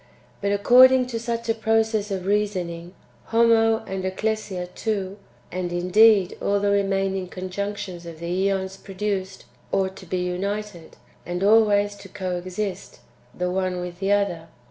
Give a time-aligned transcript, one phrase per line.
[0.41, 5.17] But, according to such a process of reasoning, Homo and Ecclesia too,
[5.51, 11.43] and indeed all the remaining conjunctions of the ^ons produced, ought to be united, and
[11.43, 13.01] always to co exist,
[13.37, 14.47] the one with the other.